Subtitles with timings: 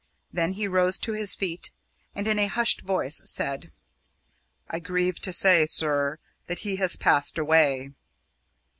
[0.33, 1.69] Then he rose to his feet,
[2.15, 3.71] and in a hushed voice said:
[4.67, 7.91] "I grieve to say, sir, that he has passed away."